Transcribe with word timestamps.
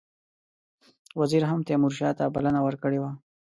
وزیر 1.19 1.43
هم 1.47 1.59
تیمورشاه 1.67 2.13
ته 2.19 2.25
بلنه 2.35 2.59
ورکړې 2.63 2.99
وه. 3.01 3.11